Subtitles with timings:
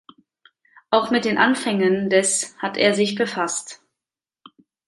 [0.89, 3.83] Auch mit den Anfängen des hat er sich befasst.